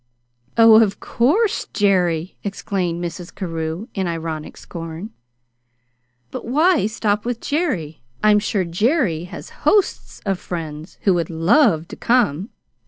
[0.57, 3.35] "Oh, of course, JERRY!" exclaimed Mrs.
[3.35, 5.11] Carew in ironic scorn.
[6.31, 8.01] "But why stop with Jerry?
[8.23, 12.49] I'm sure Jerry has hosts of friends who would love to come.